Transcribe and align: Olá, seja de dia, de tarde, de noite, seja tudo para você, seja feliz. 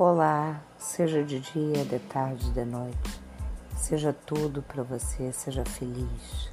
Olá, 0.00 0.62
seja 0.78 1.24
de 1.24 1.40
dia, 1.40 1.84
de 1.84 1.98
tarde, 1.98 2.52
de 2.52 2.64
noite, 2.64 3.20
seja 3.76 4.12
tudo 4.12 4.62
para 4.62 4.84
você, 4.84 5.32
seja 5.32 5.64
feliz. 5.64 6.52